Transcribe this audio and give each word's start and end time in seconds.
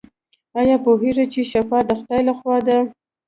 ایا 0.59 0.75
پوهیږئ 0.83 1.25
چې 1.33 1.41
شفا 1.51 1.79
د 1.87 1.89
خدای 1.99 2.21
لخوا 2.29 2.57
ده؟ 2.67 2.77